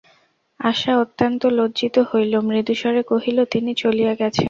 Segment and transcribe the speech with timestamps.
[0.59, 4.39] আশা অত্যন্ত লজ্জিত হইল–মৃদুস্বরে কহিল, তিনি চলিয়া গেছেন।